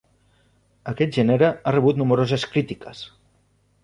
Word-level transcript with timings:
Aquest 0.91 1.11
gènere 1.17 1.49
ha 1.55 1.73
rebut 1.75 2.01
nombroses 2.03 2.47
crítiques. 2.55 3.03